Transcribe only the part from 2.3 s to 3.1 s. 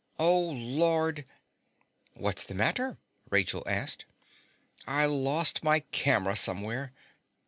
the matter?"